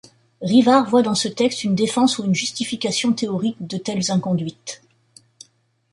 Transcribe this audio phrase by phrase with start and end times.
[0.41, 4.81] Rivard voit dans ce texte une défense ou une justification théorique de telles inconduites.